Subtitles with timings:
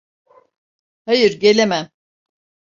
[1.05, 1.89] Hayır, gelemem.